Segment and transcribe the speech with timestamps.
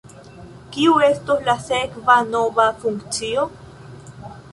[0.77, 3.45] Kiu estos la sekva nova funkcio?